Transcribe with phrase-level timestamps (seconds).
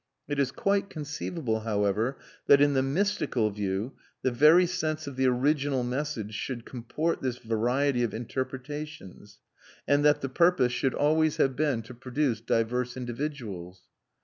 [0.27, 2.17] It is quite conceivable, however,
[2.47, 3.91] that in the mystical view
[4.23, 9.37] the very sense of the original message should comport this variety of interpretations,
[9.87, 13.83] and that the purpose should always have been to produce diverse individuals.